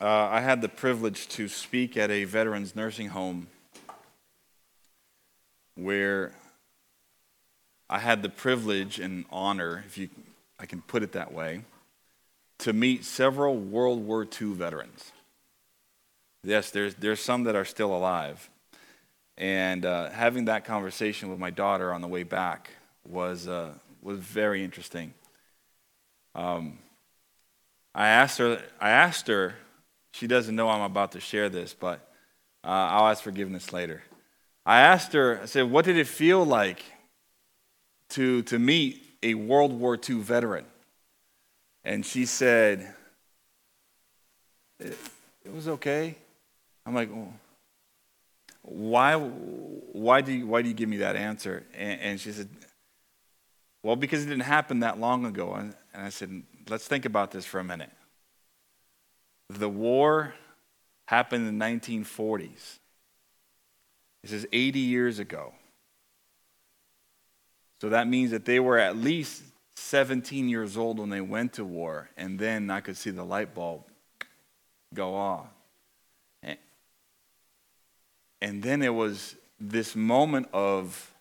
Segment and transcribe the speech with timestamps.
[0.00, 3.48] uh, I had the privilege to speak at a veterans nursing home
[5.74, 6.32] where
[7.88, 10.08] I had the privilege and honor, if you,
[10.58, 11.64] I can put it that way,
[12.60, 15.12] to meet several World War II veterans.
[16.44, 18.48] Yes, there's, there's some that are still alive.
[19.36, 22.70] And uh, having that conversation with my daughter on the way back
[23.06, 23.72] was, uh,
[24.02, 25.12] was very interesting.
[26.34, 26.78] Um,
[27.94, 29.56] I asked her, I asked her,
[30.12, 32.00] she doesn't know I'm about to share this, but
[32.64, 34.02] uh, I'll ask forgiveness later.
[34.66, 36.82] I asked her, I said, what did it feel like
[38.10, 40.64] to, to meet a World War II veteran?
[41.84, 42.94] And she said,
[44.78, 44.96] it,
[45.44, 46.14] it was okay.
[46.84, 47.32] I'm like, well,
[48.62, 51.64] why, why, do you, why do you give me that answer?
[51.74, 52.48] And, and, she said,
[53.82, 55.54] well, because it didn't happen that long ago.
[55.54, 57.90] And, and I said, let's think about this for a minute.
[59.58, 60.34] The war
[61.06, 62.78] happened in the 1940s.
[64.22, 65.54] This is 80 years ago.
[67.80, 69.42] So that means that they were at least
[69.74, 73.54] 17 years old when they went to war, and then I could see the light
[73.54, 73.82] bulb
[74.94, 75.46] go off.
[78.42, 81.12] And then it was this moment of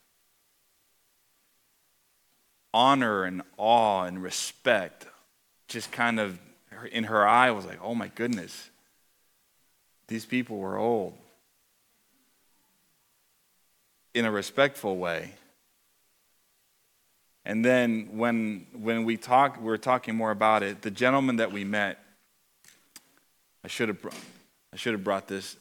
[2.74, 5.08] honor and awe and respect,
[5.68, 6.40] just kind of
[6.86, 8.70] in her eye was like, oh my goodness,
[10.08, 11.14] these people were old.
[14.14, 15.34] In a respectful way.
[17.46, 21.52] And then when, when we talk, we were talking more about it, the gentleman that
[21.52, 22.00] we met,
[23.64, 24.00] I should have,
[24.74, 25.58] I should have brought this,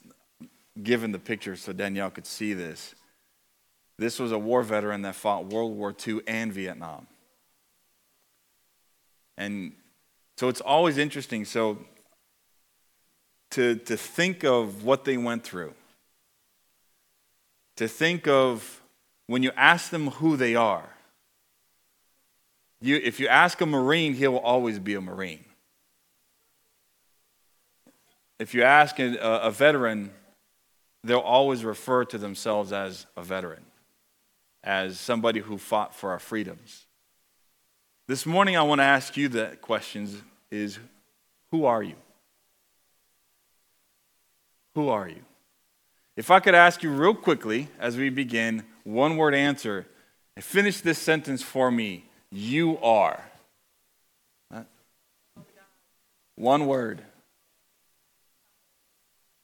[0.83, 2.95] given the picture so Danielle could see this.
[3.99, 7.07] This was a war veteran that fought World War II and Vietnam.
[9.37, 9.73] And
[10.39, 11.45] so it's always interesting.
[11.45, 11.79] So
[13.51, 15.75] to, to think of what they went through,
[17.75, 18.81] to think of
[19.27, 20.91] when you ask them who they are.
[22.81, 25.45] You, if you ask a Marine, he will always be a Marine.
[28.39, 30.13] If you ask a, a veteran,
[31.03, 33.65] they'll always refer to themselves as a veteran,
[34.63, 36.87] as somebody who fought for our freedoms.
[38.07, 40.79] This morning, I want to ask you the questions is
[41.51, 41.95] who are you?
[44.75, 45.23] Who are you?
[46.17, 49.87] If I could ask you real quickly as we begin, one word answer,
[50.37, 52.05] and finish this sentence for me.
[52.31, 53.23] You are.
[56.35, 57.03] One word.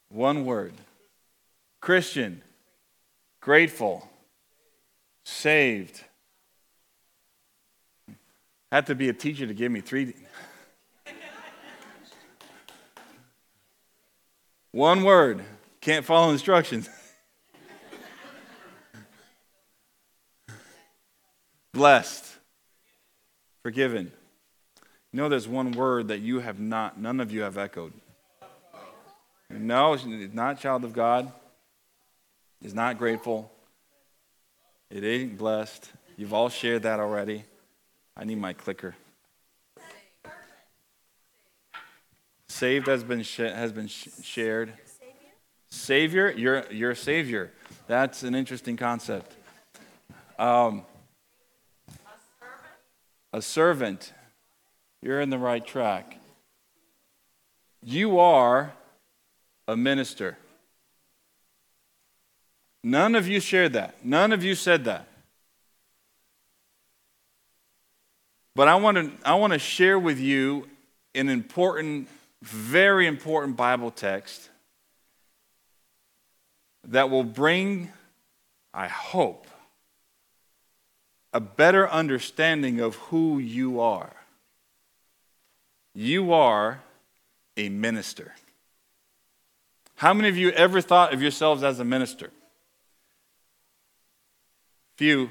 [0.09, 0.75] One word.
[1.81, 2.43] Christian,
[3.41, 4.09] grateful,
[5.25, 6.01] saved.
[8.71, 10.15] Had to be a teacher to give me three.
[14.75, 15.41] One word.
[15.81, 16.91] Can't follow instructions.
[21.73, 22.25] Blessed.
[23.63, 24.11] Forgiven.
[25.13, 27.93] You know, there's one word that you have not, none of you have echoed.
[29.49, 31.31] No, it's not child of God
[32.61, 33.53] is not grateful.
[34.91, 35.89] It ain't blessed.
[36.17, 37.45] You've all shared that already.
[38.17, 38.97] I need my clicker.
[42.55, 44.75] Saved has been sh- has been sh- shared.
[45.73, 47.51] Savior, you're you're a savior.
[47.89, 49.35] That's an interesting concept.
[50.39, 50.85] Um,
[53.33, 54.13] a servant.
[55.03, 56.17] You're in the right track.
[57.83, 58.73] You are
[59.67, 60.39] a minister.
[62.85, 64.05] None of you shared that.
[64.05, 65.09] None of you said that.
[68.55, 70.69] But I want to I want to share with you
[71.17, 72.07] an important
[72.45, 74.51] very important Bible text
[76.85, 77.91] that will bring
[78.73, 79.47] I hope
[81.33, 84.15] a better understanding of who you are.
[85.95, 86.83] You are
[87.57, 88.35] a minister.
[89.97, 92.31] How many of you ever thought of yourselves as a minister?
[94.97, 95.31] Few,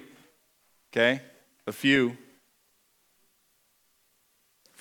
[0.91, 1.21] okay?
[1.67, 2.17] A few.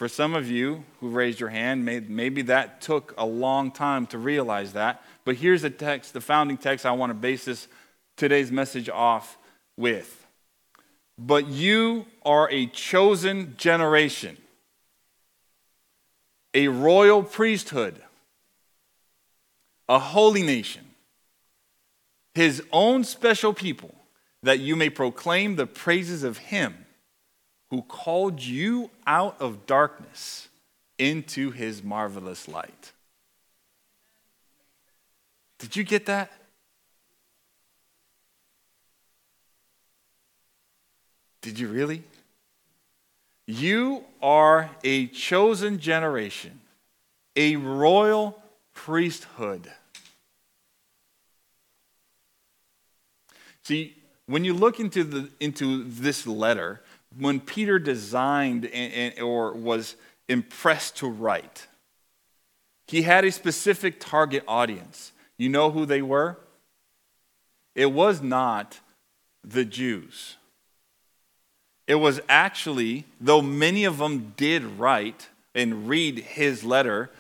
[0.03, 4.19] For some of you who raised your hand, maybe that took a long time to
[4.19, 5.01] realize that.
[5.25, 7.69] But here's the text, the founding text I want to base this
[8.17, 9.39] today's message off
[9.77, 10.27] with.
[11.17, 14.39] But you are a chosen generation,
[16.53, 18.03] a royal priesthood,
[19.89, 20.85] a holy nation,
[22.35, 23.95] his own special people
[24.43, 26.82] that you may proclaim the praises of him
[27.73, 30.49] who called you out of darkness
[30.99, 32.93] into his marvelous light.
[35.59, 36.31] Did you get that?
[41.41, 42.05] Did you really?
[43.47, 46.61] You are a chosen generation,
[47.37, 48.39] a royal
[48.75, 49.73] priesthood.
[53.63, 53.97] See,
[54.27, 56.83] when you look into, the, into this letter,
[57.19, 58.71] when Peter designed
[59.21, 59.97] or was
[60.29, 61.67] impressed to write,
[62.87, 65.13] he had a specific target audience.
[65.37, 66.39] You know who they were?
[67.75, 68.81] It was not
[69.43, 70.37] the Jews.
[71.87, 77.11] It was actually, though many of them did write and read his letter,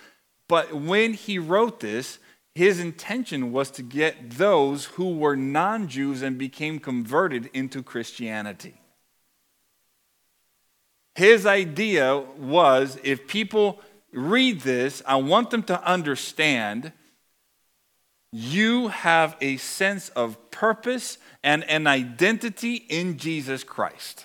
[0.49, 2.19] but when he wrote this,
[2.55, 8.81] his intention was to get those who were non Jews and became converted into Christianity.
[11.14, 13.81] His idea was if people
[14.12, 16.93] read this, I want them to understand
[18.32, 24.25] you have a sense of purpose and an identity in Jesus Christ.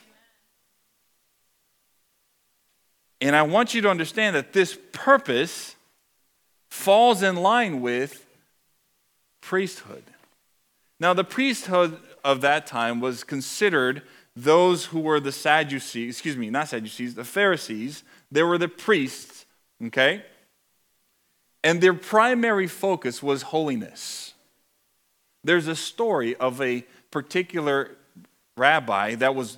[3.19, 5.75] And I want you to understand that this purpose
[6.69, 8.25] falls in line with
[9.41, 10.03] priesthood.
[10.99, 14.03] Now, the priesthood of that time was considered
[14.37, 18.03] those who were the Sadducees, excuse me, not Sadducees, the Pharisees.
[18.31, 19.47] They were the priests,
[19.85, 20.23] okay?
[21.63, 24.35] And their primary focus was holiness.
[25.43, 27.97] There's a story of a particular
[28.55, 29.57] rabbi that was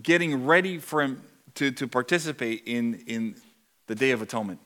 [0.00, 1.22] getting ready for him
[1.54, 3.34] to, to participate in, in
[3.88, 4.60] the Day of Atonement.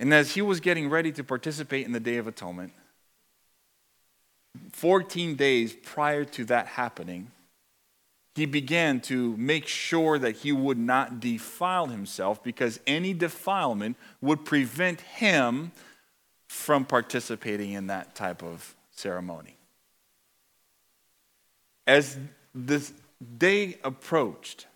[0.00, 2.72] And as he was getting ready to participate in the Day of Atonement,
[4.72, 7.30] 14 days prior to that happening,
[8.34, 14.44] he began to make sure that he would not defile himself because any defilement would
[14.44, 15.72] prevent him
[16.46, 19.56] from participating in that type of ceremony.
[21.86, 22.18] As
[22.54, 22.92] this
[23.38, 24.66] day approached,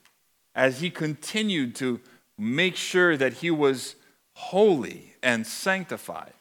[0.54, 2.00] as he continued to
[2.36, 3.94] make sure that he was
[4.34, 6.32] holy and sanctified,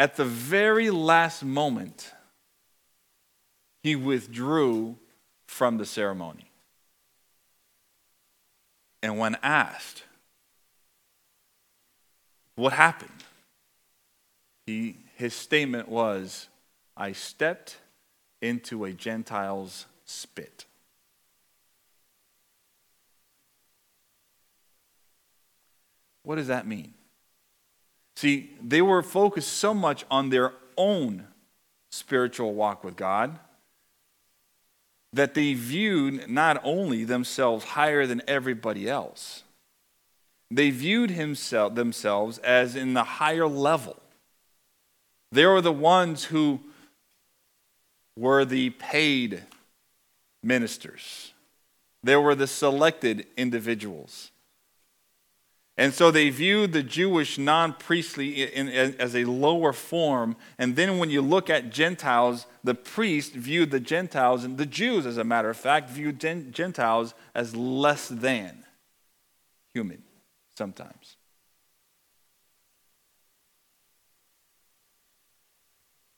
[0.00, 2.10] at the very last moment,
[3.82, 4.96] he withdrew
[5.46, 6.50] from the ceremony.
[9.02, 10.04] And when asked,
[12.54, 13.10] what happened?
[14.64, 16.48] He, his statement was,
[16.96, 17.76] I stepped
[18.40, 20.64] into a Gentile's spit.
[26.22, 26.94] What does that mean?
[28.20, 31.26] See, they were focused so much on their own
[31.90, 33.38] spiritual walk with God
[35.14, 39.44] that they viewed not only themselves higher than everybody else,
[40.50, 43.96] they viewed himself, themselves as in the higher level.
[45.32, 46.60] They were the ones who
[48.18, 49.44] were the paid
[50.42, 51.32] ministers,
[52.02, 54.30] they were the selected individuals.
[55.80, 60.36] And so they viewed the Jewish non priestly as a lower form.
[60.58, 65.06] And then when you look at Gentiles, the priest viewed the Gentiles, and the Jews,
[65.06, 68.66] as a matter of fact, viewed Gentiles as less than
[69.72, 70.02] human
[70.54, 71.16] sometimes.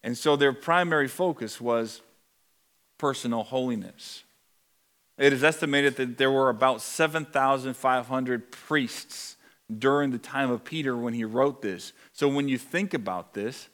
[0.02, 2.02] And so their primary focus was
[2.98, 4.24] personal holiness.
[5.18, 9.36] It is estimated that there were about 7,500 priests
[9.78, 11.92] during the time of Peter when he wrote this.
[12.12, 13.68] So when you think about this,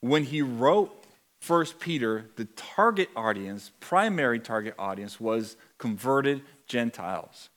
[0.00, 0.94] when he wrote
[1.40, 7.48] First Peter, the target audience, primary target audience, was converted Gentiles.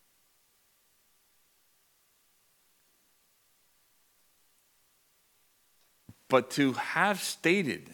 [6.29, 7.89] But to have stated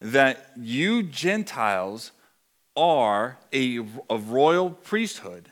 [0.00, 2.12] that you Gentiles
[2.76, 5.50] are a, a royal priesthood,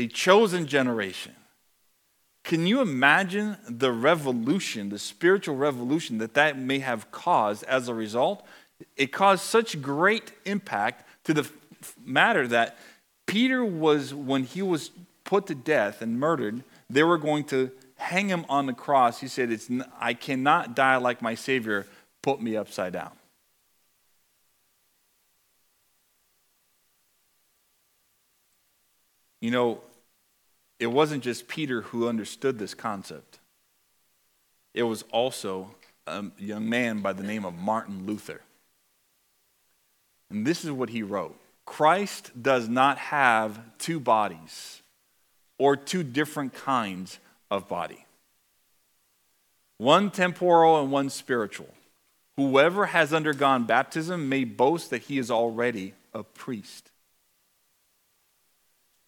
[0.00, 1.34] a chosen generation.
[2.42, 7.94] Can you imagine the revolution, the spiritual revolution that that may have caused as a
[7.94, 8.44] result?
[8.96, 11.48] It caused such great impact to the
[12.02, 12.78] matter that
[13.26, 14.90] Peter was, when he was
[15.24, 19.20] put to death and murdered, they were going to hang him on the cross.
[19.20, 21.86] He said, it's, I cannot die like my Savior,
[22.22, 23.12] put me upside down.
[29.40, 29.80] You know,
[30.80, 33.38] it wasn't just Peter who understood this concept,
[34.74, 35.74] it was also
[36.06, 38.40] a young man by the name of Martin Luther.
[40.30, 44.82] And this is what he wrote Christ does not have two bodies
[45.58, 47.18] or two different kinds
[47.50, 48.06] of body.
[49.76, 51.68] One temporal and one spiritual.
[52.36, 56.89] Whoever has undergone baptism may boast that he is already a priest.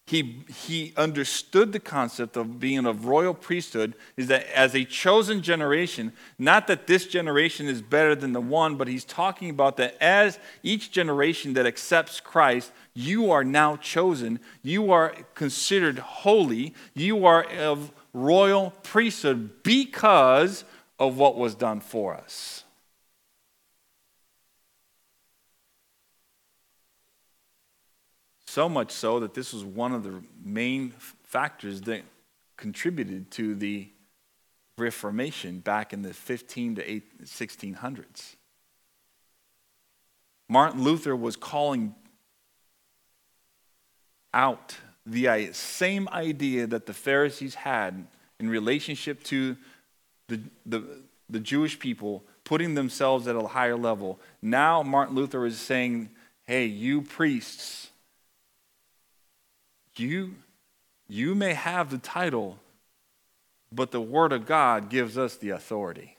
[0.05, 5.41] He, he understood the concept of being of royal priesthood is that as a chosen
[5.41, 9.95] generation, not that this generation is better than the one, but he's talking about that
[10.01, 14.41] as each generation that accepts Christ, you are now chosen.
[14.61, 16.73] You are considered holy.
[16.93, 20.65] You are of royal priesthood because
[20.99, 22.62] of what was done for us.
[28.53, 30.93] So much so that this was one of the main
[31.23, 32.03] factors that
[32.55, 33.89] contributed to the
[34.77, 38.35] Reformation back in the 15 to 1600s.
[40.47, 41.95] Martin Luther was calling
[44.35, 48.05] out the same idea that the Pharisees had
[48.39, 49.57] in relationship to
[50.27, 50.83] the, the,
[51.27, 54.19] the Jewish people putting themselves at a higher level.
[54.43, 56.11] Now, Martin Luther is saying,
[56.45, 57.89] hey, you priests,
[59.99, 60.35] you,
[61.07, 62.59] you may have the title,
[63.71, 66.17] but the Word of God gives us the authority.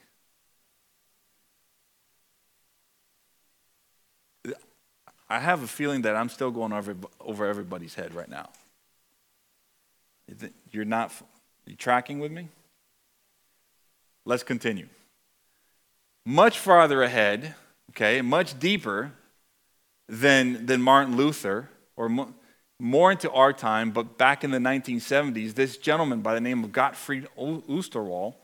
[5.29, 8.51] I have a feeling that I'm still going over, over everybody's head right now.
[10.71, 11.13] You're not
[11.67, 12.49] you tracking with me?
[14.25, 14.89] Let's continue.
[16.27, 17.55] Much farther ahead,
[17.91, 19.13] okay, much deeper
[20.09, 22.09] than, than Martin Luther, or
[22.79, 26.73] more into our time, but back in the 1970s, this gentleman by the name of
[26.73, 28.35] Gottfried Oosterwal,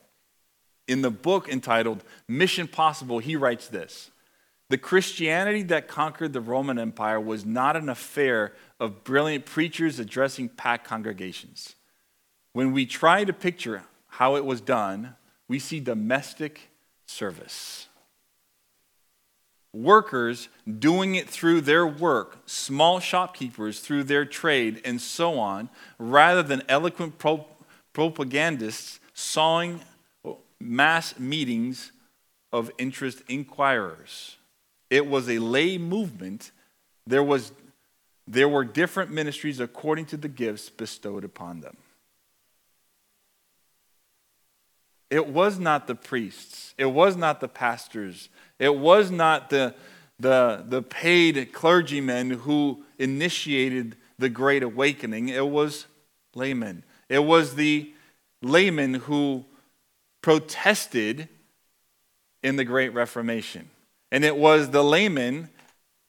[0.86, 4.10] in the book entitled Mission Possible, he writes this
[4.68, 10.48] The Christianity that conquered the Roman Empire was not an affair of brilliant preachers addressing
[10.48, 11.74] packed congregations.
[12.52, 15.14] When we try to picture how it was done,
[15.46, 16.70] we see domestic
[17.06, 17.88] service
[19.72, 20.48] workers
[20.78, 26.62] doing it through their work, small shopkeepers through their trade, and so on, rather than
[26.68, 27.46] eloquent pro-
[27.92, 29.80] propagandists sawing
[30.60, 31.92] mass meetings
[32.52, 34.36] of interest inquirers.
[34.88, 36.50] It was a lay movement.
[37.06, 37.52] There, was,
[38.26, 41.76] there were different ministries according to the gifts bestowed upon them.
[45.10, 49.74] It was not the priests, it was not the pastors, it was not the,
[50.18, 55.86] the, the paid clergymen who initiated the Great Awakening, it was
[56.34, 56.84] laymen.
[57.08, 57.92] It was the
[58.42, 59.44] laymen who
[60.22, 61.28] protested
[62.42, 63.70] in the Great Reformation.
[64.12, 65.48] And it was the laymen,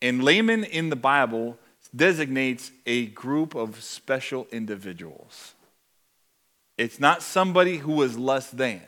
[0.01, 1.57] and laymen in the Bible
[1.95, 5.53] designates a group of special individuals.
[6.77, 8.81] It's not somebody who is less than,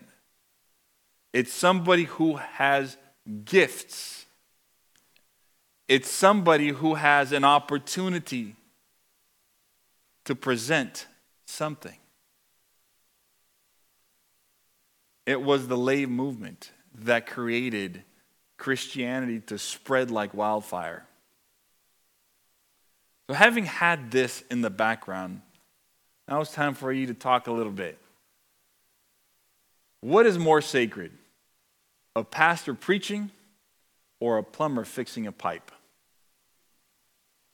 [1.34, 2.96] it's somebody who has
[3.44, 4.26] gifts.
[5.88, 8.56] It's somebody who has an opportunity
[10.26, 11.08] to present
[11.46, 11.98] something.
[15.26, 18.04] It was the lay movement that created
[18.58, 21.06] Christianity to spread like wildfire.
[23.28, 25.42] So, having had this in the background,
[26.28, 27.98] now it's time for you to talk a little bit.
[30.02, 31.12] What is more sacred?
[32.16, 33.32] A pastor preaching
[34.20, 35.72] or a plumber fixing a pipe?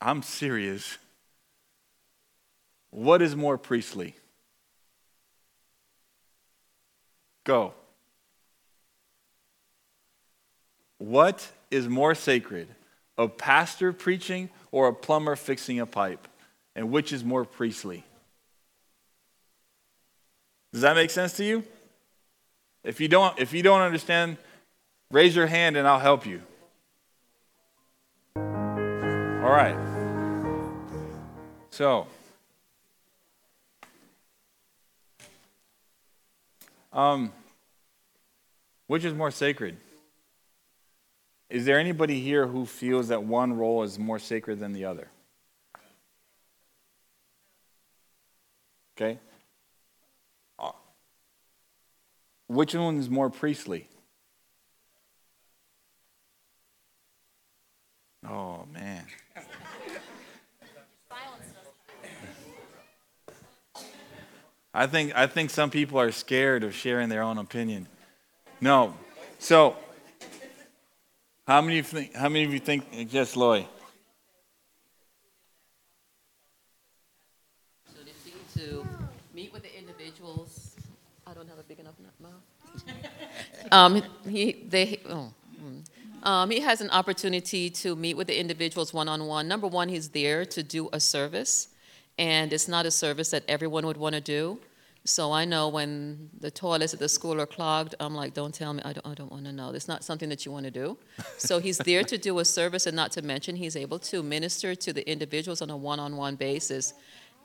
[0.02, 0.98] I'm serious.
[2.92, 4.16] What is more priestly?
[7.44, 7.74] Go.
[10.98, 12.68] What is more sacred?
[13.18, 16.28] A pastor preaching or a plumber fixing a pipe?
[16.76, 18.04] And which is more priestly?
[20.72, 21.64] Does that make sense to you?
[22.84, 24.38] If you don't, if you don't understand
[25.12, 26.42] Raise your hand and I'll help you.
[28.36, 29.76] All right.
[31.72, 32.06] So,
[36.94, 37.32] um,
[38.86, 39.78] which is more sacred?
[41.50, 45.08] Is there anybody here who feels that one role is more sacred than the other?
[48.96, 49.18] Okay.
[50.60, 50.72] Uh,
[52.48, 53.88] which one is more priestly?
[58.28, 59.06] Oh, man.
[64.74, 67.88] I think, I think some people are scared of sharing their own opinion.
[68.62, 68.96] No.
[69.40, 69.76] So,
[71.48, 73.66] how many, think, how many of you think, yes, Loy?
[77.88, 78.86] So to
[79.34, 80.76] meet with the individuals
[81.26, 81.94] I don't have a big enough
[83.72, 85.32] um, he, they, oh.
[86.24, 89.48] Um, he has an opportunity to meet with the individuals one on one.
[89.48, 91.70] Number one, he's there to do a service,
[92.18, 94.60] and it's not a service that everyone would want to do.
[95.06, 98.74] So I know when the toilets at the school are clogged, I'm like, don't tell
[98.74, 99.72] me, I don't, I don't want to know.
[99.72, 100.98] It's not something that you want to do.
[101.38, 104.76] So he's there to do a service, and not to mention, he's able to minister
[104.76, 106.94] to the individuals on a one on one basis.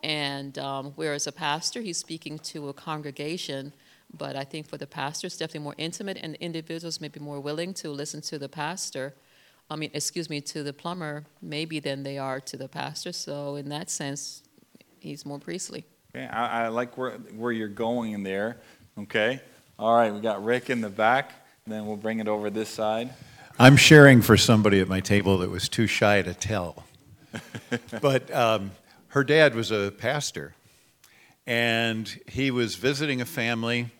[0.02, 3.72] And um, whereas a pastor, he's speaking to a congregation,
[4.16, 7.40] but I think for the pastor, it's definitely more intimate, and individuals may be more
[7.40, 9.14] willing to listen to the pastor.
[9.70, 13.12] I mean, excuse me, to the plumber, maybe than they are to the pastor.
[13.12, 14.42] So in that sense,
[15.00, 15.84] he's more priestly.
[16.14, 18.58] Okay, I, I like where, where you're going in there.
[18.98, 19.40] Okay,
[19.78, 21.32] all right, we got Rick in the back,
[21.66, 23.12] then we'll bring it over this side.
[23.58, 26.84] I'm sharing for somebody at my table that was too shy to tell.
[28.00, 28.72] but um,
[29.08, 30.54] her dad was a pastor,
[31.46, 33.90] and he was visiting a family,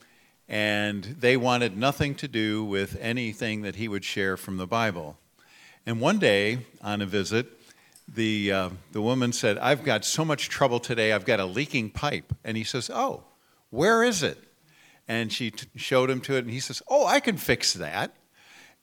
[0.49, 5.17] and they wanted nothing to do with anything that he would share from the Bible.
[5.87, 7.47] And one day on a visit,
[8.13, 11.91] the, uh, the woman said, I've got so much trouble today, I've got a leaking
[11.91, 12.35] pipe.
[12.45, 13.25] And he says, Oh,
[13.71, 14.39] where is it?
[15.09, 18.15] And she t- showed him to it, and he says, Oh, I can fix that.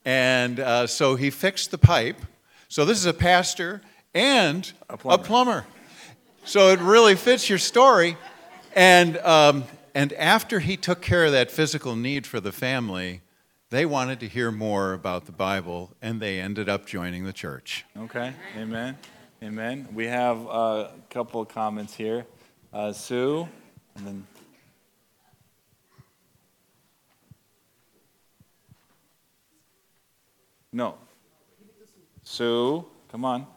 [0.04, 2.18] And uh, so he fixed the pipe.
[2.68, 3.82] So this is a pastor
[4.14, 5.22] and a plumber.
[5.22, 5.66] A plumber.
[6.44, 8.18] So it really fits your story.
[8.76, 9.64] And, um,
[9.94, 13.22] and after he took care of that physical need for the family,
[13.70, 17.86] they wanted to hear more about the Bible, and they ended up joining the church.
[17.98, 18.98] Okay, amen.
[19.44, 19.88] Amen.
[19.94, 22.26] We have a couple of comments here.
[22.72, 23.48] Uh, Sue,
[23.96, 24.28] and then.
[30.72, 30.96] No.
[32.24, 33.48] Sue, come on.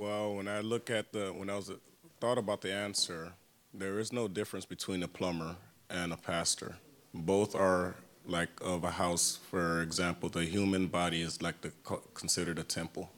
[0.00, 1.74] Well, when I look at the, when I was uh,
[2.22, 3.34] thought about the answer,
[3.74, 5.56] there is no difference between a plumber
[5.90, 6.76] and a pastor.
[7.12, 9.38] Both are like of a house.
[9.50, 11.72] For example, the human body is like the
[12.14, 13.10] considered a temple.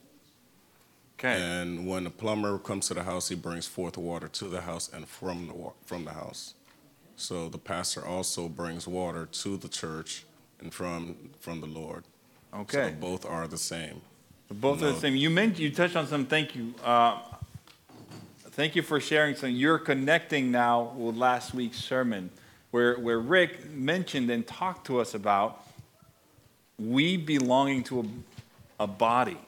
[1.20, 1.40] Okay.
[1.40, 4.90] And when a plumber comes to the house, he brings forth water to the house
[4.92, 6.54] and from the from the house.
[7.14, 10.24] So the pastor also brings water to the church
[10.58, 12.02] and from from the Lord.
[12.52, 12.88] Okay.
[12.88, 14.00] So both are the same.
[14.52, 15.16] Both are the same.
[15.16, 16.26] You mentioned you touched on some.
[16.26, 16.74] Thank you.
[16.84, 17.18] Uh,
[18.50, 19.50] thank you for sharing some.
[19.50, 22.30] You're connecting now with last week's sermon,
[22.70, 25.64] where, where Rick mentioned and talked to us about
[26.78, 28.04] we belonging to a,
[28.84, 29.38] a body,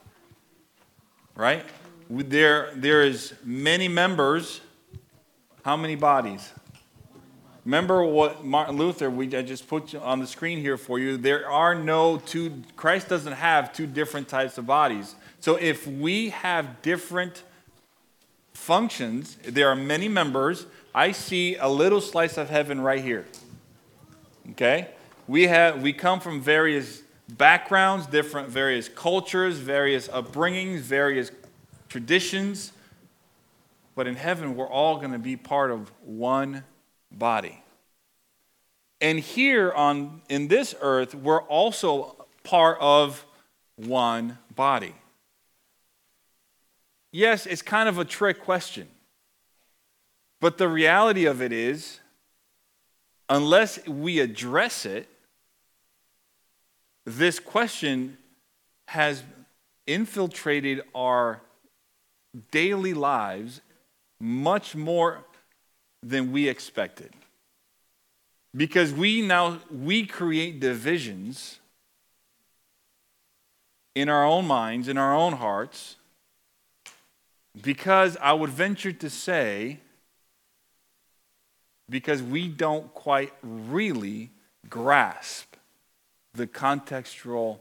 [1.35, 1.65] right?
[2.09, 4.61] There, there is many members.
[5.65, 6.53] How many bodies?
[7.65, 11.17] Remember what Martin Luther, we, I just put on the screen here for you.
[11.17, 15.15] There are no two, Christ doesn't have two different types of bodies.
[15.41, 17.43] So if we have different
[18.53, 20.67] functions, there are many members.
[20.95, 23.25] I see a little slice of heaven right here.
[24.51, 24.91] Okay?
[25.27, 31.31] We, have, we come from various backgrounds, different various cultures, various upbringings, various
[31.89, 32.73] traditions.
[33.95, 36.63] But in heaven, we're all going to be part of one
[37.19, 37.63] body.
[39.01, 43.25] And here on in this earth, we're also part of
[43.77, 44.95] one body.
[47.13, 48.89] Yes, it's kind of a trick question.
[50.41, 52.01] But the reality of it is,
[53.29, 55.09] unless we address it,
[57.05, 58.19] this question
[58.89, 59.23] has
[59.87, 61.41] infiltrated our
[62.51, 63.61] daily lives
[64.19, 65.25] much more
[66.05, 67.13] than we expected.
[68.55, 71.59] Because we now we create divisions
[73.95, 75.97] in our own minds, in our own hearts,
[77.61, 79.81] because I would venture to say,
[81.89, 84.31] because we don't quite really
[84.69, 85.57] grasp
[86.35, 87.61] the contextual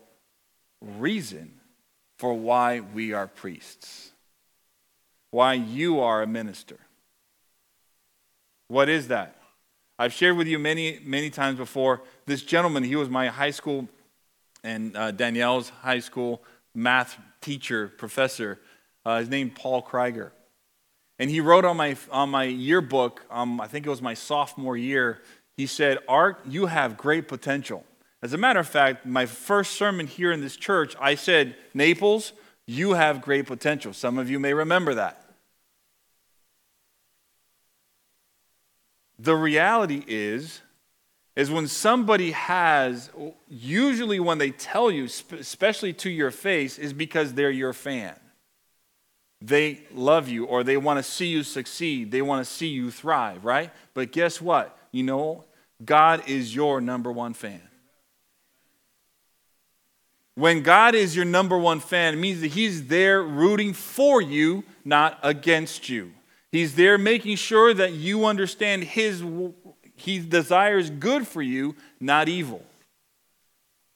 [0.82, 1.60] reason
[2.17, 4.12] for why we are priests,
[5.32, 6.77] why you are a minister.
[8.73, 9.36] What is that?
[9.99, 12.01] I've shared with you many, many times before.
[12.25, 13.88] This gentleman, he was my high school
[14.63, 16.41] and uh, Danielle's high school
[16.73, 18.59] math teacher, professor.
[19.05, 20.33] Uh, his name Paul Krieger.
[21.19, 24.75] And he wrote on my, on my yearbook, um, I think it was my sophomore
[24.75, 25.21] year,
[25.55, 27.86] he said, Art, you have great potential.
[28.23, 32.33] As a matter of fact, my first sermon here in this church, I said, Naples,
[32.65, 33.93] you have great potential.
[33.93, 35.22] Some of you may remember that.
[39.19, 40.62] The reality is,
[41.36, 43.10] is when somebody has,
[43.49, 48.15] usually when they tell you, especially to your face, is because they're your fan.
[49.43, 52.12] they love you or they want to see you succeed.
[52.12, 53.71] They want to see you thrive, right?
[53.93, 54.78] But guess what?
[54.91, 55.43] You know,
[55.84, 57.62] God is your number one fan.
[60.36, 64.63] When God is your number one fan, it means that He's there rooting for you,
[64.86, 66.12] not against you.
[66.53, 69.21] He's there making sure that you understand His,
[69.97, 72.63] He desires good for you, not evil.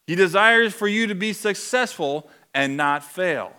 [0.05, 3.53] He desires for you to be successful and not fail.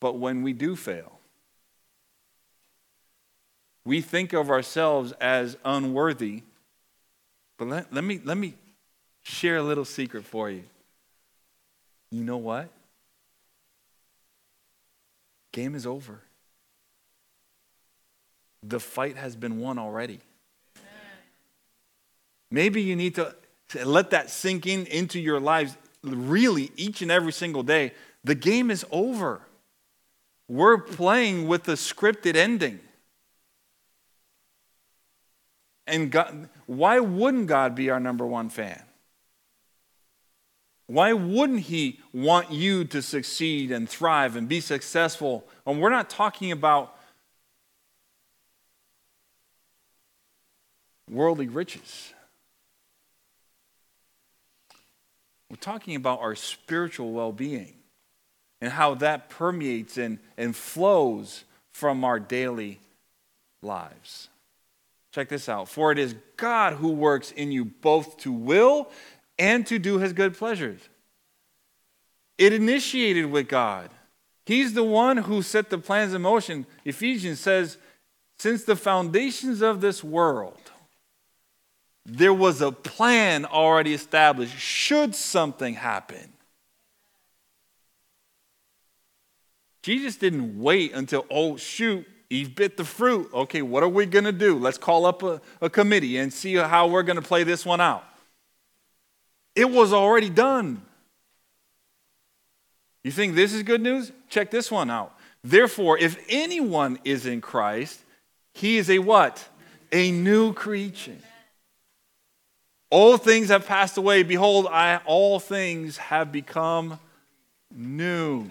[0.00, 1.18] But when we do fail,
[3.84, 6.44] we think of ourselves as unworthy
[7.56, 8.54] but let, let, me, let me
[9.22, 10.64] share a little secret for you.
[12.10, 12.68] You know what?
[15.54, 16.20] Game is over.
[18.64, 20.18] The fight has been won already.
[22.50, 23.36] Maybe you need to
[23.84, 27.92] let that sink in into your lives really each and every single day.
[28.24, 29.42] The game is over.
[30.48, 32.80] We're playing with a scripted ending.
[35.86, 38.82] And God, why wouldn't God be our number one fan?
[40.86, 45.46] Why wouldn't He want you to succeed and thrive and be successful?
[45.66, 46.94] And we're not talking about
[51.10, 52.12] worldly riches.
[55.50, 57.74] We're talking about our spiritual well being
[58.60, 62.80] and how that permeates and, and flows from our daily
[63.62, 64.28] lives.
[65.12, 65.68] Check this out.
[65.68, 68.90] For it is God who works in you both to will
[69.38, 70.80] and to do his good pleasures.
[72.38, 73.90] It initiated with God.
[74.46, 76.66] He's the one who set the plans in motion.
[76.84, 77.78] Ephesians says,
[78.38, 80.70] since the foundations of this world,
[82.04, 86.32] there was a plan already established should something happen.
[89.82, 93.30] Jesus didn't wait until, oh, shoot, Eve bit the fruit.
[93.32, 94.58] Okay, what are we going to do?
[94.58, 97.80] Let's call up a, a committee and see how we're going to play this one
[97.80, 98.04] out.
[99.54, 100.82] It was already done.
[103.02, 104.12] You think this is good news?
[104.28, 105.14] Check this one out.
[105.42, 108.00] Therefore, if anyone is in Christ,
[108.54, 109.46] he is a what?
[109.92, 111.18] A new creature.
[112.90, 114.22] All things have passed away.
[114.22, 116.98] Behold, I, all things have become
[117.70, 118.46] new.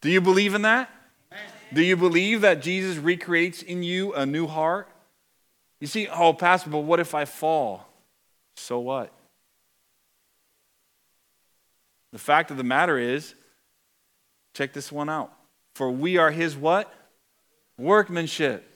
[0.00, 0.88] Do you believe in that?
[1.72, 4.88] Do you believe that Jesus recreates in you a new heart?
[5.80, 7.86] You see, oh, Pastor, but what if I fall?
[8.56, 9.12] So what?
[12.12, 13.34] The fact of the matter is,
[14.54, 15.32] check this one out.
[15.74, 16.92] For we are his what?
[17.78, 18.66] Workmanship.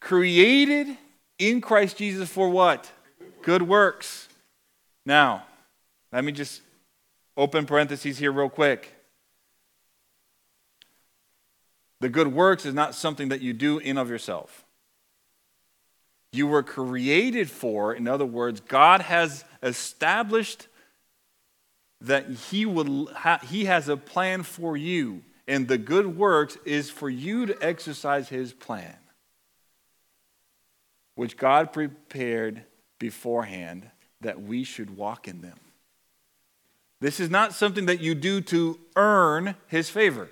[0.00, 0.96] Created
[1.38, 2.90] in Christ Jesus for what?
[3.42, 4.28] Good works.
[5.04, 5.44] Now,
[6.12, 6.62] let me just
[7.36, 8.94] open parentheses here real quick.
[12.00, 14.64] The good works is not something that you do in of yourself.
[16.32, 20.67] You were created for, in other words, God has established
[22.00, 26.90] that he, will ha- he has a plan for you, and the good works is
[26.90, 28.96] for you to exercise his plan,
[31.14, 32.62] which God prepared
[32.98, 35.58] beforehand that we should walk in them.
[37.00, 40.28] This is not something that you do to earn his favor.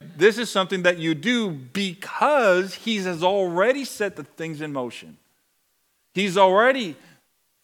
[0.00, 5.16] This is something that you do because he has already set the things in motion.
[6.14, 6.96] He's already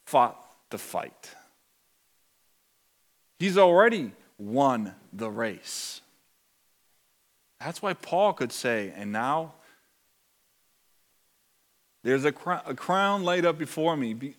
[0.07, 1.35] fought the fight.
[3.43, 6.01] He's already won the race.
[7.59, 9.55] That's why Paul could say, and now
[12.05, 14.37] there's a, cr- a crown laid up before me be-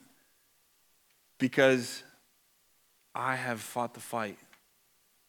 [1.37, 2.01] because
[3.13, 4.37] I have fought the fight.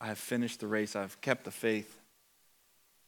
[0.01, 0.95] I have finished the race.
[0.95, 1.99] I've kept the faith.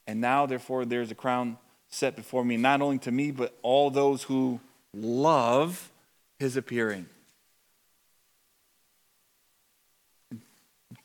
[0.09, 1.59] And now, therefore, there's a crown
[1.90, 4.59] set before me, not only to me, but all those who
[4.92, 5.92] love
[6.40, 7.07] his appearing.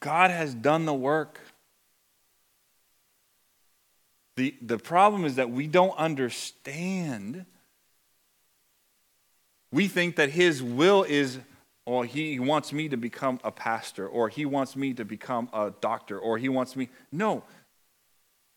[0.02, 1.40] God has done the work.
[4.36, 7.46] The, the problem is that we don't understand.
[9.72, 11.40] We think that his will is,
[11.86, 15.72] or he wants me to become a pastor, or he wants me to become a
[15.80, 16.90] doctor, or he wants me.
[17.12, 17.44] No,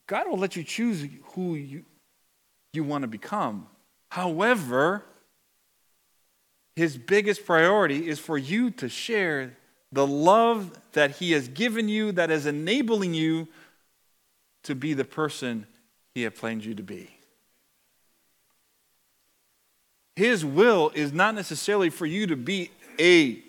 [0.06, 1.84] God will let you choose who you,
[2.72, 3.66] you want to become.
[4.10, 5.04] However,
[6.76, 9.56] his biggest priority is for you to share
[9.94, 13.46] the love that he has given you that is enabling you
[14.64, 15.66] to be the person
[16.14, 17.16] he has planned you to be.
[20.16, 23.40] His will is not necessarily for you to be a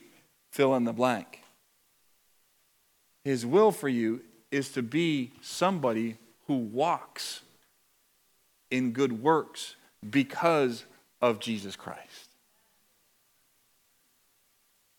[0.52, 1.42] fill in the blank.
[3.24, 7.42] His will for you is to be somebody who walks
[8.70, 9.76] in good works
[10.08, 10.86] because
[11.22, 12.25] of Jesus Christ.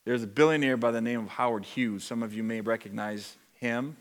[0.07, 2.05] There's a billionaire by the name of Howard Hughes.
[2.05, 3.97] Some of you may recognize him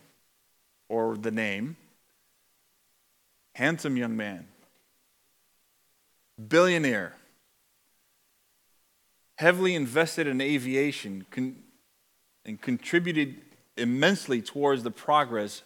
[0.87, 1.77] or the name.
[3.55, 4.47] Handsome young man,
[6.49, 7.13] billionaire,
[9.37, 11.55] heavily invested in aviation, con-
[12.45, 13.37] and contributed
[13.77, 15.63] immensely towards the progress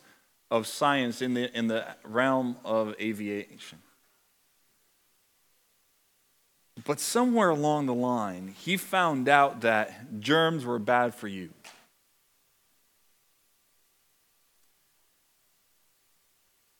[0.51, 3.79] of science in the, in the realm of aviation.
[6.85, 11.49] But somewhere along the line, he found out that germs were bad for you.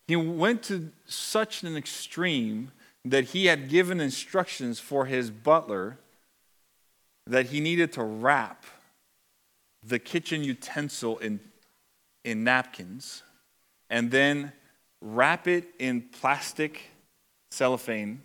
[0.07, 2.71] He went to such an extreme
[3.05, 5.97] that he had given instructions for his butler
[7.27, 8.65] that he needed to wrap
[9.83, 11.39] the kitchen utensil in,
[12.25, 13.23] in napkins
[13.89, 14.51] and then
[15.01, 16.89] wrap it in plastic
[17.51, 18.21] cellophane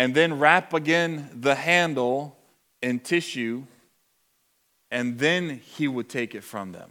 [0.00, 2.34] and then wrap again the handle
[2.80, 3.64] in tissue
[4.90, 6.90] and then he would take it from them.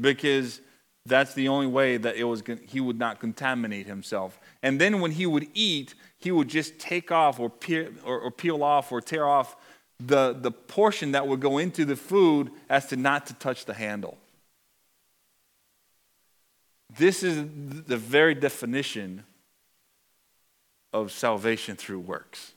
[0.00, 0.60] Because
[1.04, 4.38] that's the only way that it was he would not contaminate himself.
[4.62, 8.30] And then when he would eat he would just take off or peel, or, or
[8.30, 9.56] peel off or tear off
[9.98, 13.74] the, the portion that would go into the food as to not to touch the
[13.74, 14.16] handle.
[16.96, 17.36] This is
[17.86, 19.24] the very definition
[20.92, 22.52] of salvation through works.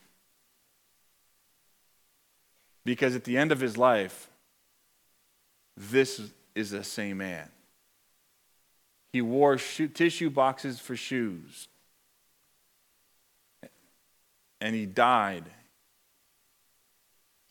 [2.84, 4.28] Because at the end of his life,
[5.76, 6.20] this
[6.54, 7.48] is the same man.
[9.12, 11.68] He wore tissue boxes for shoes.
[14.60, 15.44] And he died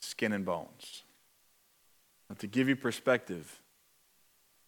[0.01, 1.03] skin and bones.
[2.39, 3.61] To give you perspective,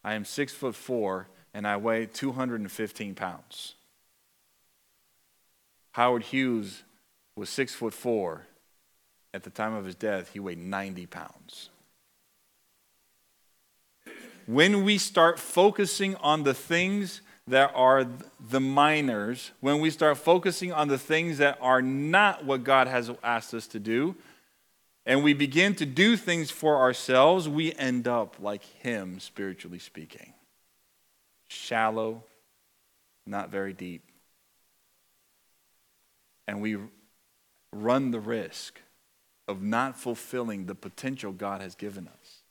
[0.04, 3.74] I am six foot four and I weigh 215 pounds.
[5.96, 6.82] Howard Hughes
[7.36, 8.42] was six foot four.
[9.32, 11.70] At the time of his death, he weighed 90 pounds.
[14.44, 18.06] When we start focusing on the things that are
[18.38, 23.10] the minors, when we start focusing on the things that are not what God has
[23.22, 24.16] asked us to do,
[25.06, 30.34] and we begin to do things for ourselves, we end up like Him, spiritually speaking
[31.48, 32.22] shallow,
[33.24, 34.02] not very deep.
[36.46, 36.76] And we
[37.72, 38.80] run the risk
[39.48, 42.42] of not fulfilling the potential God has given us.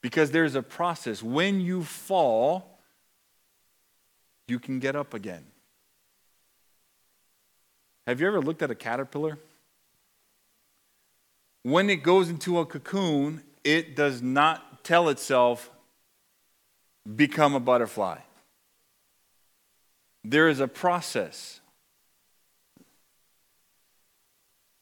[0.00, 1.22] Because there's a process.
[1.22, 2.78] When you fall,
[4.46, 5.44] you can get up again.
[8.06, 9.38] Have you ever looked at a caterpillar?
[11.62, 15.70] When it goes into a cocoon, it does not tell itself,
[17.16, 18.18] become a butterfly.
[20.24, 21.60] There is a process.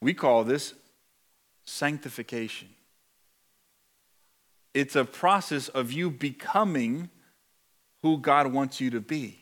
[0.07, 0.73] We call this
[1.65, 2.69] sanctification.
[4.73, 7.11] It's a process of you becoming
[8.03, 9.37] who God wants you to be.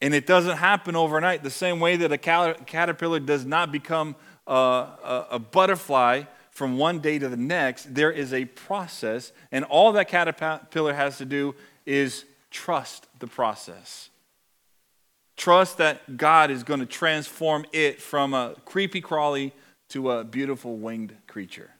[0.00, 4.14] And it doesn't happen overnight, the same way that a caterpillar does not become
[4.46, 9.64] a, a, a butterfly from one day to the next, there is a process, and
[9.64, 14.09] all that caterpillar has to do is trust the process.
[15.40, 19.54] Trust that God is going to transform it from a creepy crawly
[19.88, 21.70] to a beautiful winged creature.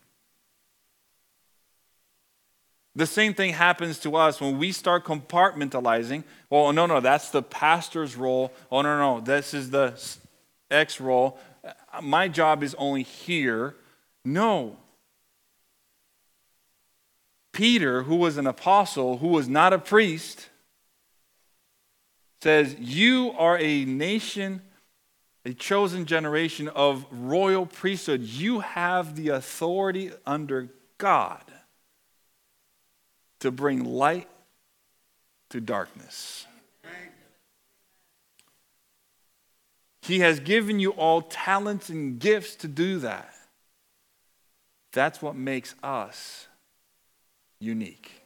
[2.95, 6.25] The same thing happens to us when we start compartmentalizing.
[6.49, 8.51] Well, no, no, that's the pastor's role.
[8.73, 9.93] Oh, no, no, this is the
[10.71, 11.39] X role.
[12.01, 13.77] My job is only here.
[14.25, 14.79] No.
[17.53, 20.49] Peter, who was an apostle, who was not a priest,
[22.43, 24.63] says, You are a nation,
[25.45, 28.23] a chosen generation of royal priesthood.
[28.23, 31.43] You have the authority under God
[33.41, 34.29] to bring light
[35.51, 36.47] to darkness.
[40.03, 43.33] He has given you all talents and gifts to do that.
[44.93, 46.49] That's what makes us
[47.61, 48.20] unique.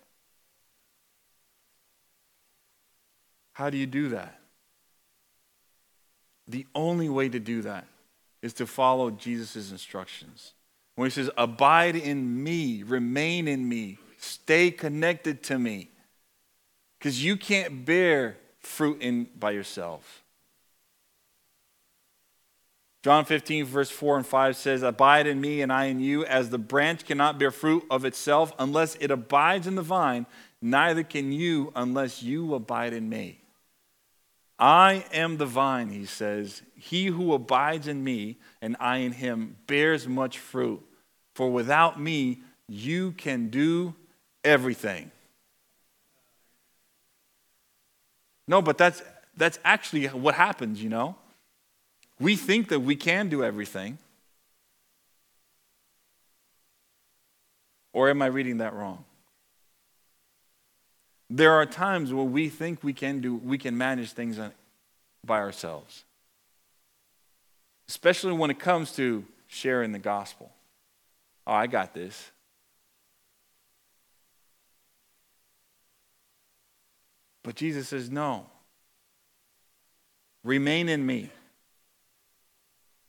[3.55, 4.39] How do you do that?
[6.47, 7.87] The only way to do that
[8.43, 10.53] is to follow Jesus' instructions.
[10.97, 15.89] When he says, Abide in me, remain in me, stay connected to me.
[16.99, 20.23] Because you can't bear fruit in by yourself.
[23.03, 26.49] John 15, verse 4 and 5 says, Abide in me and I in you, as
[26.49, 30.27] the branch cannot bear fruit of itself unless it abides in the vine,
[30.63, 33.44] neither can you unless you abide in me.
[34.59, 36.63] I am the vine, he says.
[36.77, 40.83] He who abides in me and I in him bears much fruit.
[41.35, 43.95] For without me, you can do
[44.45, 45.11] everything.
[48.47, 49.03] No, but that's,
[49.37, 51.17] that's actually what happens, you know?
[52.21, 53.99] We think that we can do everything.
[57.93, 59.05] Or am I reading that wrong?
[61.37, 64.39] There are times where we think we can do we can manage things
[65.27, 66.05] by ourselves.
[67.89, 70.53] Especially when it comes to sharing the gospel.
[71.45, 72.31] Oh, I got this.
[77.43, 78.47] But Jesus says, No.
[80.45, 81.31] Remain in me,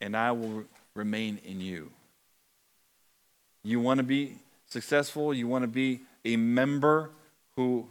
[0.01, 0.63] and I will
[0.95, 1.91] remain in you.
[3.63, 7.11] You want to be successful, you want to be a member
[7.55, 7.87] who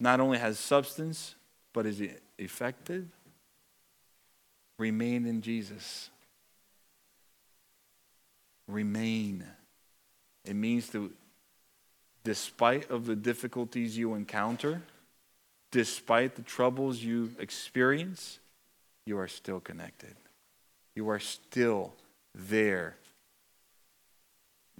[0.00, 1.34] not only has substance,
[1.72, 2.02] but is
[2.38, 3.06] effective.
[4.78, 6.08] Remain in Jesus.
[8.66, 9.44] Remain.
[10.46, 11.12] It means to,
[12.24, 14.80] despite of the difficulties you encounter,
[15.70, 18.38] despite the troubles you experience,
[19.04, 20.16] you are still connected.
[20.94, 21.92] You are still
[22.34, 22.96] there,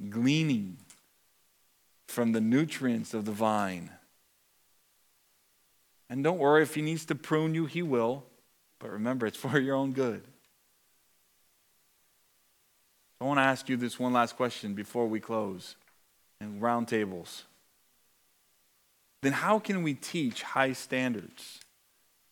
[0.09, 0.79] gleaning
[2.09, 3.91] from the nutrients of the vine.
[6.11, 8.25] And don't worry, if he needs to prune you, he will.
[8.79, 10.23] But remember, it's for your own good.
[13.20, 15.77] I want to ask you this one last question before we close
[16.40, 17.44] and round tables
[19.23, 21.61] then how can we teach high standards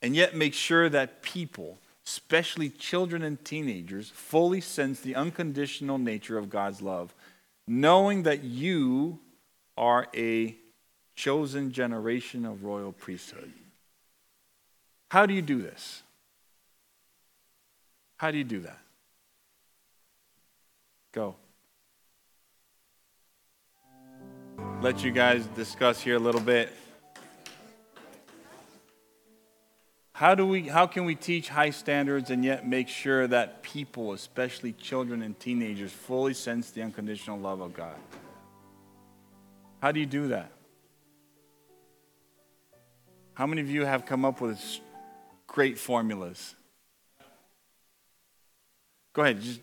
[0.01, 6.39] and yet make sure that people, especially children and teenagers, fully sense the unconditional nature
[6.39, 7.15] of God's love,
[7.67, 9.19] knowing that you
[9.77, 10.57] are a
[11.15, 13.53] chosen generation of royal priesthood?
[15.09, 16.03] How do you do this?
[18.17, 18.79] How do you do that?
[21.13, 21.37] Go.
[24.81, 26.73] let you guys discuss here a little bit.
[30.13, 34.13] How, do we, how can we teach high standards and yet make sure that people,
[34.13, 37.97] especially children and teenagers, fully sense the unconditional love of God?
[39.81, 40.53] How do you do that?
[43.35, 44.61] How many of you have come up with
[45.49, 46.55] great formulas?
[49.13, 49.41] Go ahead.
[49.41, 49.61] Just,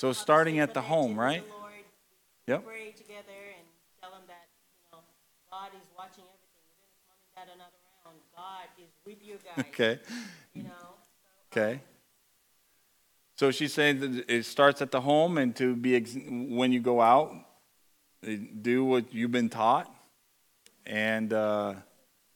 [0.00, 1.44] So starting at the home, right?
[1.50, 1.72] Lord,
[2.46, 2.64] yep.
[2.64, 3.66] Pray together and
[4.00, 4.48] tell them that
[4.80, 5.04] you know
[5.50, 6.64] God is watching everything.
[6.72, 7.72] Even if mom and dad are not
[8.06, 9.66] around, God is with you guys.
[9.74, 10.00] Okay.
[10.54, 10.70] You know.
[11.52, 11.74] So, okay.
[11.74, 11.80] Um,
[13.36, 16.80] so she's saying that it starts at the home, and to be ex- when you
[16.80, 17.34] go out,
[18.22, 19.92] do what you've been taught,
[20.86, 21.74] and uh,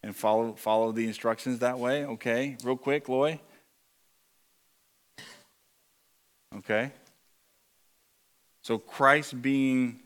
[0.03, 2.05] and follow follow the instructions that way.
[2.05, 2.57] Okay.
[2.63, 3.41] Real quick, Loy.
[6.57, 6.93] Okay.
[8.63, 10.01] So Christ being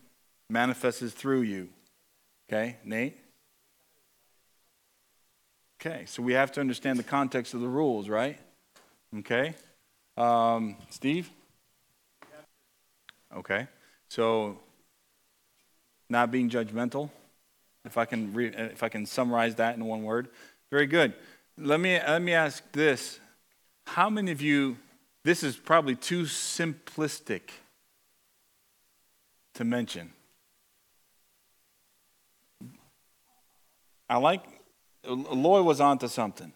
[0.51, 1.69] manifested through you.
[2.49, 3.17] Okay, Nate?
[5.81, 8.39] Okay, so we have to understand the context of the rules, right?
[9.19, 9.55] Okay.
[10.17, 11.31] Um, Steve?
[13.37, 13.69] Okay.
[14.09, 14.59] So
[16.09, 17.11] not being judgmental,
[17.85, 20.29] if I can re- if I can summarize that in one word.
[20.71, 21.15] Very good.
[21.57, 23.21] Let me let me ask this.
[23.87, 24.77] How many of you
[25.25, 27.43] this is probably too simplistic
[29.55, 30.13] to mention.
[34.09, 34.43] I like,
[35.05, 36.53] Loy was onto something.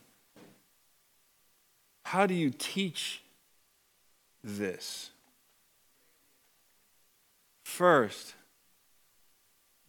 [2.05, 3.23] How do you teach
[4.43, 5.11] this?
[7.65, 8.35] First,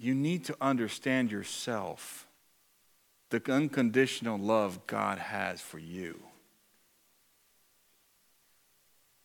[0.04, 2.28] you need to understand yourself,
[3.30, 6.20] the unconditional love God has for you.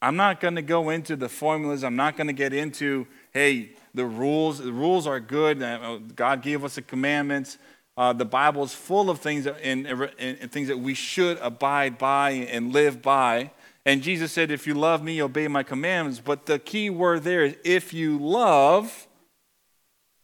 [0.01, 1.83] I'm not going to go into the formulas.
[1.83, 4.59] I'm not going to get into, hey, the rules.
[4.59, 5.61] The rules are good.
[5.61, 7.59] Uh, God gave us the commandments.
[7.97, 11.99] Uh, the Bible is full of things and, and, and things that we should abide
[11.99, 13.51] by and live by.
[13.85, 16.21] And Jesus said, if you love me, obey my commandments.
[16.25, 19.08] But the key word there is if you love,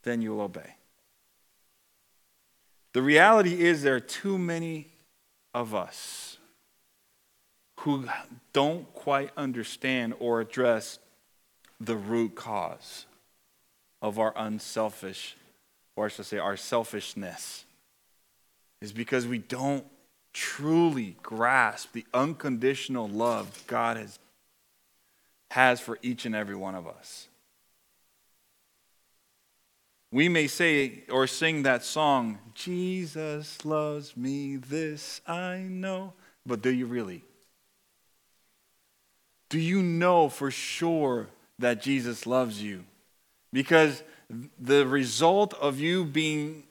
[0.05, 0.77] then you'll obey.
[2.93, 4.89] The reality is there are too many
[5.53, 6.39] of us
[7.81, 8.07] who
[8.53, 10.99] don't quite understand or address
[11.81, 13.07] the root cause
[14.01, 15.37] of our unselfish,
[15.97, 17.65] or I should say, our selfishness,
[18.81, 19.85] is because we don't
[20.33, 24.19] truly grasp the unconditional love God has,
[25.51, 27.29] has for each and every one of us.
[30.15, 36.13] We may say or sing that song, Jesus loves me, this I know.
[36.47, 37.25] But do you really?
[39.49, 41.27] Do you know for sure
[41.59, 42.85] that Jesus loves you?
[43.53, 44.05] Because
[44.57, 46.63] the result of you being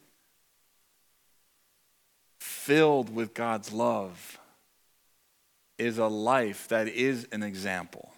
[2.40, 4.40] filled with God's love
[5.78, 8.14] is a life that is an example,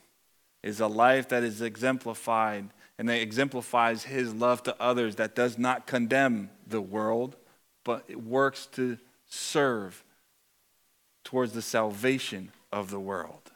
[0.61, 5.57] is a life that is exemplified and that exemplifies his love to others that does
[5.57, 7.35] not condemn the world,
[7.83, 10.03] but it works to serve
[11.23, 13.51] towards the salvation of the world.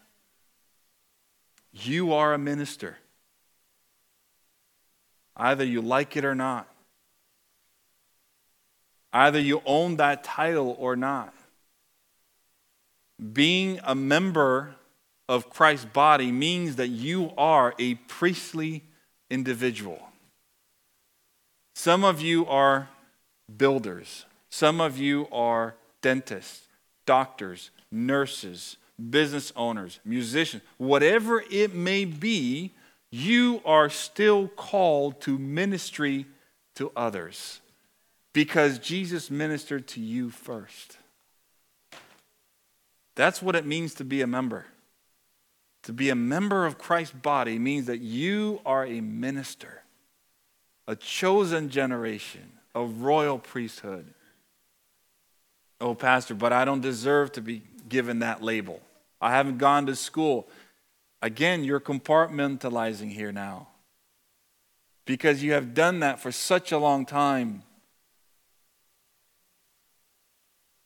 [1.71, 2.97] You are a minister.
[5.37, 6.67] Either you like it or not.
[9.13, 11.33] Either you own that title or not.
[13.33, 14.75] Being a member
[15.27, 18.83] of Christ's body means that you are a priestly
[19.29, 20.09] individual.
[21.75, 22.89] Some of you are
[23.57, 26.67] builders, some of you are dentists,
[27.05, 28.77] doctors, nurses,
[29.09, 32.73] business owners, musicians, whatever it may be,
[33.11, 36.25] you are still called to ministry
[36.75, 37.61] to others
[38.33, 40.97] because Jesus ministered to you first.
[43.15, 44.65] That's what it means to be a member.
[45.83, 49.83] To be a member of Christ's body means that you are a minister,
[50.87, 54.13] a chosen generation, a royal priesthood.
[55.81, 58.81] Oh, Pastor, but I don't deserve to be given that label.
[59.21, 60.49] I haven't gone to school.
[61.21, 63.67] Again, you're compartmentalizing here now.
[65.05, 67.63] Because you have done that for such a long time.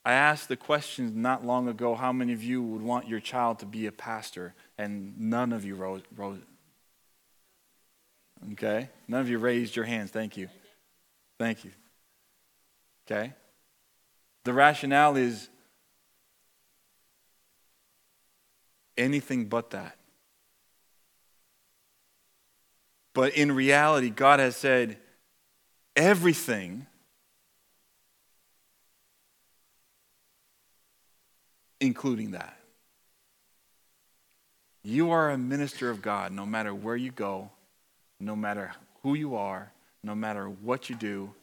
[0.06, 3.60] I asked the question not long ago how many of you would want your child
[3.60, 4.54] to be a pastor?
[4.78, 6.02] And none of you rose.
[6.16, 6.40] rose.
[8.54, 8.90] Okay?
[9.08, 10.12] None of you raised your hands.
[10.12, 10.50] Thank you.
[11.40, 11.72] Thank you.
[13.06, 13.34] Okay?
[14.44, 15.50] The rationale is
[18.98, 19.98] anything but that.
[23.14, 24.98] But in reality, God has said
[25.96, 26.88] everything
[31.84, 32.58] including that.
[34.84, 37.50] You are a minister of God no matter where you go,
[38.20, 39.72] no matter who you are,
[40.04, 41.34] no matter what you do.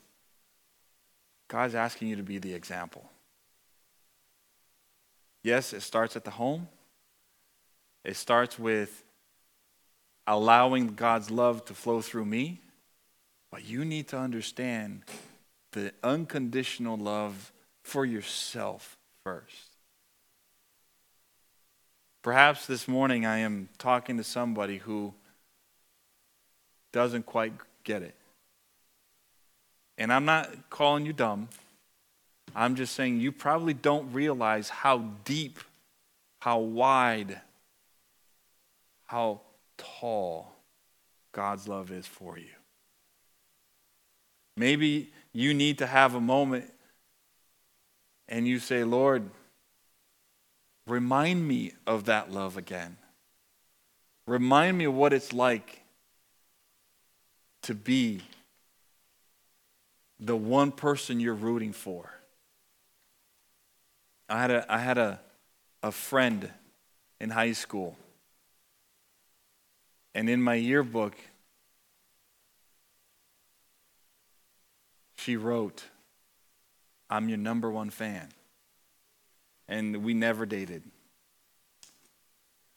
[1.48, 3.10] God's asking you to be the example.
[5.42, 6.68] Yes, it starts at the home.
[8.04, 9.04] It starts with
[10.26, 12.60] allowing God's love to flow through me.
[13.50, 15.02] But you need to understand
[15.72, 19.69] the unconditional love for yourself first.
[22.22, 25.14] Perhaps this morning I am talking to somebody who
[26.92, 28.14] doesn't quite get it.
[29.96, 31.48] And I'm not calling you dumb.
[32.54, 35.60] I'm just saying you probably don't realize how deep,
[36.40, 37.40] how wide,
[39.06, 39.40] how
[39.78, 40.52] tall
[41.32, 42.50] God's love is for you.
[44.56, 46.70] Maybe you need to have a moment
[48.28, 49.30] and you say, Lord,
[50.90, 52.96] Remind me of that love again.
[54.26, 55.84] Remind me of what it's like
[57.62, 58.22] to be
[60.18, 62.10] the one person you're rooting for.
[64.28, 65.20] I had a, I had a,
[65.80, 66.50] a friend
[67.20, 67.96] in high school,
[70.12, 71.14] and in my yearbook,
[75.16, 75.84] she wrote,
[77.08, 78.30] I'm your number one fan
[79.70, 80.82] and we never dated.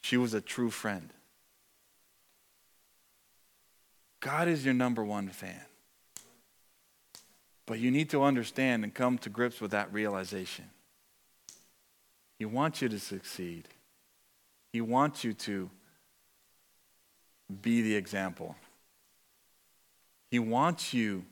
[0.01, 1.09] She was a true friend.
[4.21, 5.59] God is your number one fan.
[7.65, 10.65] But you need to understand and come to grips with that realization.
[12.37, 13.67] He wants you to succeed,
[14.71, 15.69] He wants you to
[17.61, 18.55] be the example.
[20.29, 21.25] He wants you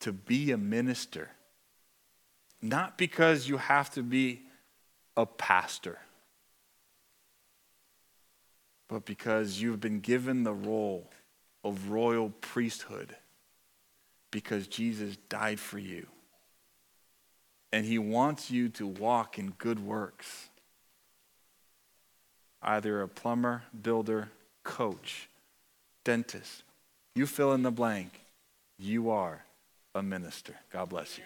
[0.00, 1.30] to be a minister.
[2.62, 4.43] Not because you have to be
[5.16, 5.98] a pastor,
[8.88, 11.10] but because you've been given the role
[11.62, 13.16] of royal priesthood
[14.30, 16.08] because Jesus died for you.
[17.72, 20.48] And he wants you to walk in good works.
[22.62, 24.30] Either a plumber, builder,
[24.62, 25.28] coach,
[26.02, 26.64] dentist.
[27.14, 28.20] You fill in the blank.
[28.78, 29.44] You are
[29.94, 30.56] a minister.
[30.72, 31.24] God bless you.